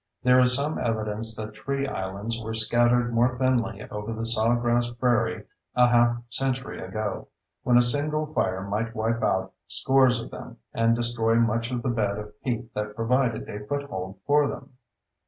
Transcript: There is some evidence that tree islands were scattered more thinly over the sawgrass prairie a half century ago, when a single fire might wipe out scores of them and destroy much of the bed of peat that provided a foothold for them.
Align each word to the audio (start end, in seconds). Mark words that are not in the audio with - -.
There 0.23 0.39
is 0.39 0.55
some 0.55 0.79
evidence 0.79 1.35
that 1.35 1.53
tree 1.53 1.85
islands 1.87 2.41
were 2.41 2.55
scattered 2.55 3.13
more 3.13 3.37
thinly 3.37 3.83
over 3.91 4.13
the 4.13 4.25
sawgrass 4.25 4.89
prairie 4.89 5.45
a 5.75 5.89
half 5.89 6.17
century 6.27 6.81
ago, 6.83 7.27
when 7.61 7.77
a 7.77 7.83
single 7.83 8.25
fire 8.33 8.63
might 8.67 8.95
wipe 8.95 9.21
out 9.21 9.53
scores 9.67 10.19
of 10.19 10.31
them 10.31 10.57
and 10.73 10.95
destroy 10.95 11.35
much 11.35 11.69
of 11.69 11.83
the 11.83 11.89
bed 11.89 12.17
of 12.17 12.41
peat 12.41 12.73
that 12.73 12.95
provided 12.95 13.47
a 13.47 13.63
foothold 13.67 14.17
for 14.25 14.47
them. 14.47 14.71